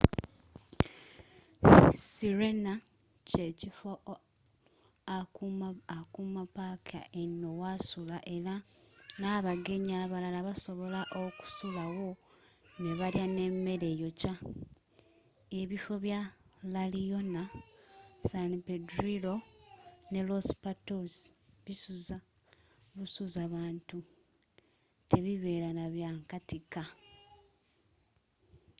sirena 2.13 2.73
kyekifo 3.27 3.89
akuuma 5.97 6.41
paaka 6.55 6.99
eno 7.21 7.49
wasula 7.61 8.17
era 8.35 8.55
n'abagenyi 9.19 9.93
abalala 10.03 10.39
basobola 10.47 11.01
okusula 11.23 11.83
wo 11.95 12.09
nebalya 12.81 13.25
nemmere 13.37 13.87
eyokya 13.93 14.33
ebifo 15.59 15.93
bya 16.05 16.21
la 16.73 16.83
leona 16.93 17.43
san 18.29 18.51
pedrillo 18.67 19.35
nne 20.07 20.19
los 20.29 20.47
patos 20.63 21.13
bisuza 21.65 22.17
busuza 22.95 23.43
bantu 23.53 23.97
tebibeera 25.09 25.69
nabyankatika 25.77 26.81